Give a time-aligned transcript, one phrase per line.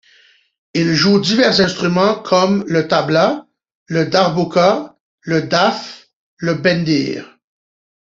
[0.73, 3.45] Il joue divers instruments comme le tablâ,
[3.85, 7.37] le darbouka, le daf, le bendir.